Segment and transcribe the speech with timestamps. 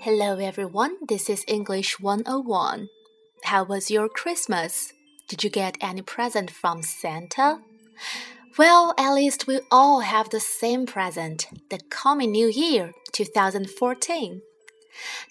[0.00, 2.88] Hello everyone, this is English 101.
[3.42, 4.92] How was your Christmas?
[5.26, 7.58] Did you get any present from Santa?
[8.56, 14.40] Well, at least we all have the same present the coming new year, 2014.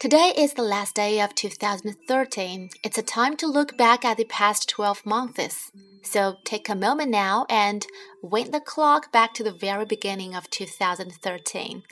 [0.00, 2.70] Today is the last day of 2013.
[2.82, 5.70] It's a time to look back at the past 12 months.
[6.02, 7.86] So take a moment now and
[8.20, 11.84] wind the clock back to the very beginning of 2013.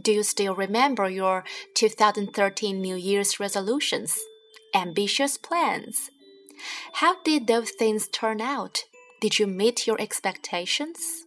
[0.00, 1.44] Do you still remember your
[1.74, 4.18] 2013 New Year's resolutions?
[4.74, 6.10] Ambitious plans?
[6.94, 8.84] How did those things turn out?
[9.20, 11.24] Did you meet your expectations?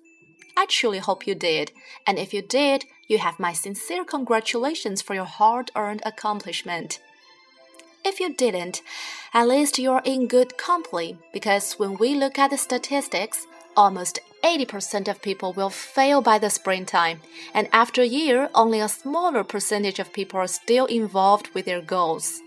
[0.58, 1.72] I truly hope you did,
[2.06, 7.00] and if you did, you have my sincere congratulations for your hard earned accomplishment.
[8.04, 8.82] If you didn't,
[9.34, 15.08] at least you're in good company because when we look at the statistics, almost 80%
[15.08, 17.22] of people will fail by the springtime,
[17.53, 21.81] and after a year, only a smaller percentage of people are still involved with their
[21.81, 22.42] goals.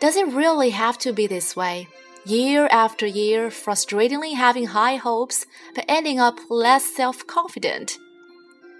[0.00, 1.88] Does it really have to be this way?
[2.24, 7.98] Year after year, frustratingly having high hopes, but ending up less self confident?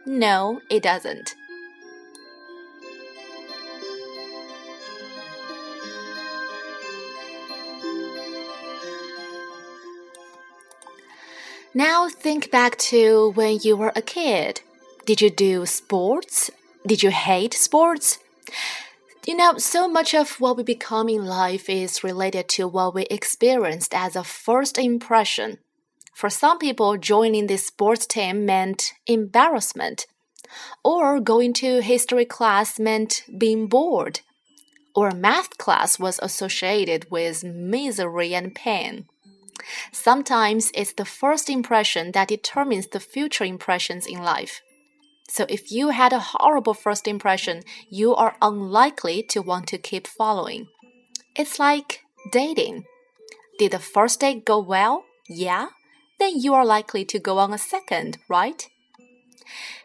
[0.07, 1.35] No, it doesn't.
[11.75, 14.63] Now think back to when you were a kid.
[15.05, 16.51] Did you do sports?
[16.87, 18.19] Did you hate sports?
[19.27, 23.03] You know, so much of what we become in life is related to what we
[23.05, 25.59] experienced as a first impression.
[26.15, 30.07] For some people, joining this sports team meant embarrassment,
[30.83, 34.21] or going to history class meant being bored,
[34.97, 39.07] or math class was associated with misery and pain.
[39.93, 44.61] Sometimes it's the first impression that determines the future impressions in life.
[45.29, 50.07] So if you had a horrible first impression, you are unlikely to want to keep
[50.07, 50.69] following.
[51.37, 52.01] It's like
[52.33, 52.85] dating.
[53.59, 55.05] Did the first date go well?
[55.29, 55.69] Yeah?
[56.19, 58.67] Then you are likely to go on a second, right?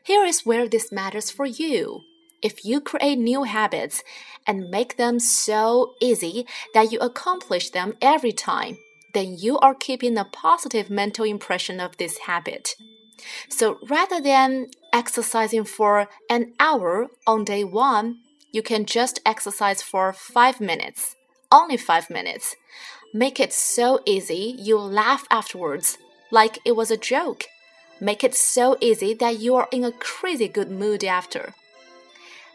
[0.03, 2.01] Here is where this matters for you.
[2.41, 4.03] If you create new habits
[4.45, 8.78] and make them so easy that you accomplish them every time,
[9.13, 12.75] then you are keeping a positive mental impression of this habit.
[13.50, 18.19] So rather than exercising for an hour on day one,
[18.52, 21.16] you can just exercise for five minutes.
[21.52, 22.56] Only five minutes.
[23.13, 25.97] Make it so easy you laugh afterwards,
[26.31, 27.46] like it was a joke.
[28.02, 31.53] Make it so easy that you are in a crazy good mood after.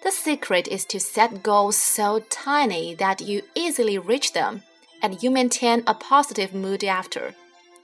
[0.03, 4.63] The secret is to set goals so tiny that you easily reach them
[5.03, 7.35] and you maintain a positive mood after.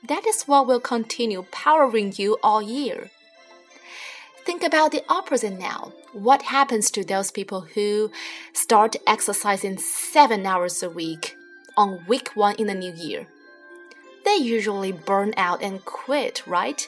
[0.07, 3.11] That is what will continue powering you all year.
[4.45, 5.93] Think about the opposite now.
[6.13, 8.11] What happens to those people who
[8.53, 11.37] start exercising seven hours a week
[11.77, 13.27] on week one in the new year?
[14.27, 16.87] They usually burn out and quit, right?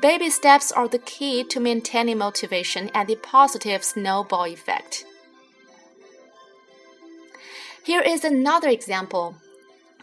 [0.00, 5.04] Baby steps are the key to maintaining motivation and the positive snowball effect.
[7.84, 9.34] Here is another example.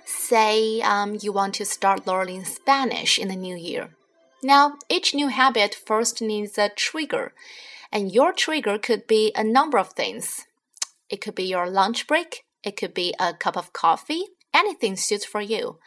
[0.05, 3.89] Say um, you want to start learning Spanish in the new year.
[4.43, 7.33] Now, each new habit first needs a trigger,
[7.91, 10.45] and your trigger could be a number of things.
[11.09, 15.25] It could be your lunch break, it could be a cup of coffee, anything suits
[15.25, 15.79] for you.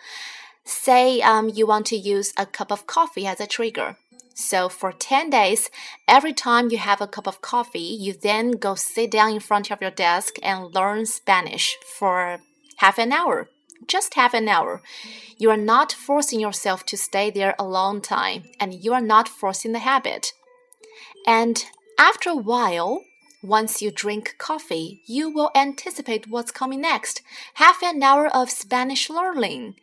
[0.65, 3.99] Say um, you want to use a cup of coffee as a trigger.
[4.35, 5.71] So for 10 days,
[6.09, 9.71] every time you have a cup of coffee, you then go sit down in front
[9.71, 12.41] of your desk and learn Spanish for
[12.79, 13.49] half an hour.
[13.87, 14.83] Just half an hour.
[15.39, 19.29] You are not forcing yourself to stay there a long time, and you are not
[19.29, 20.33] forcing the habit.
[21.27, 21.65] And
[21.99, 23.03] after a while,
[23.43, 27.21] once you drink coffee, you will anticipate what's coming next.
[27.55, 29.75] Half an hour of Spanish learning.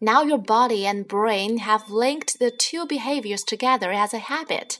[0.00, 4.78] Now your body and brain have linked the two behaviors together as a habit.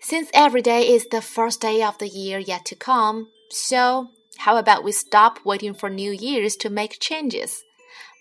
[0.00, 4.56] Since every day is the first day of the year yet to come, so how
[4.56, 7.64] about we stop waiting for New Year's to make changes?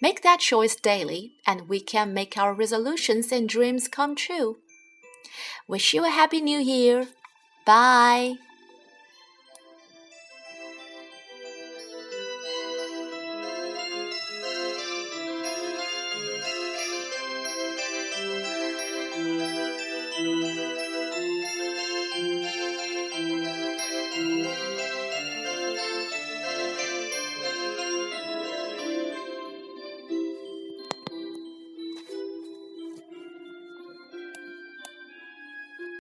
[0.01, 4.57] Make that choice daily, and we can make our resolutions and dreams come true.
[5.67, 7.07] Wish you a happy new year.
[7.65, 8.35] Bye.